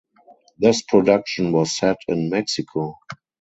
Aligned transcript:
This 0.57 0.81
production 0.81 1.51
was 1.51 1.77
set 1.77 1.97
in 2.07 2.31
Mexico. 2.31 2.95